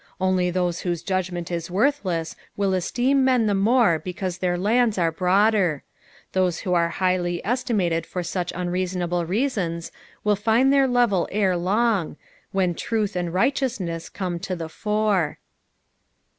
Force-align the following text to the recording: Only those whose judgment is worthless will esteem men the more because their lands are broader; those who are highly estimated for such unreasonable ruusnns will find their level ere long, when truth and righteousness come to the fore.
Only 0.19 0.49
those 0.49 0.79
whose 0.79 1.03
judgment 1.03 1.51
is 1.51 1.69
worthless 1.69 2.35
will 2.57 2.73
esteem 2.73 3.23
men 3.23 3.45
the 3.45 3.53
more 3.53 3.99
because 3.99 4.39
their 4.39 4.57
lands 4.57 4.97
are 4.97 5.11
broader; 5.11 5.83
those 6.31 6.61
who 6.61 6.73
are 6.73 6.89
highly 6.89 7.39
estimated 7.45 8.07
for 8.07 8.23
such 8.23 8.51
unreasonable 8.55 9.27
ruusnns 9.27 9.91
will 10.23 10.35
find 10.35 10.73
their 10.73 10.87
level 10.87 11.29
ere 11.31 11.55
long, 11.55 12.17
when 12.51 12.73
truth 12.73 13.15
and 13.15 13.31
righteousness 13.31 14.09
come 14.09 14.39
to 14.39 14.55
the 14.55 14.69
fore. 14.69 15.37